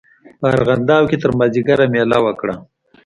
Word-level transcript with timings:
په 0.39 0.45
ارغنداو 0.55 1.09
کې 1.09 1.17
تر 1.23 1.31
مازیګره 1.39 1.85
مېله 1.93 2.19
وکړه. 2.23 2.55